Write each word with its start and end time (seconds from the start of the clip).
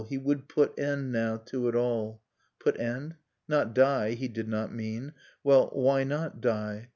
He 0.09 0.17
would 0.17 0.47
put 0.49 0.79
end, 0.79 1.11
now, 1.11 1.37
to 1.45 1.67
it 1.67 1.75
all. 1.75 2.23
Put 2.57 2.79
end?— 2.79 3.17
Not 3.47 3.75
die, 3.75 4.13
he 4.15 4.27
did 4.27 4.47
not 4.47 4.73
mean? 4.73 5.13
Well, 5.43 5.69
why 5.73 6.03
not 6.05 6.41
die? 6.41 6.89